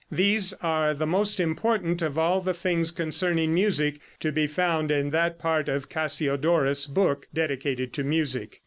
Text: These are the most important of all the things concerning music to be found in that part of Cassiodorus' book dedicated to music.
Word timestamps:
These 0.11 0.53
are 0.63 0.95
the 0.95 1.05
most 1.05 1.39
important 1.39 2.01
of 2.01 2.17
all 2.17 2.41
the 2.41 2.55
things 2.55 2.89
concerning 2.89 3.53
music 3.53 3.99
to 4.21 4.31
be 4.31 4.47
found 4.47 4.89
in 4.89 5.11
that 5.11 5.37
part 5.37 5.69
of 5.69 5.89
Cassiodorus' 5.89 6.87
book 6.87 7.27
dedicated 7.35 7.93
to 7.93 8.03
music. 8.03 8.59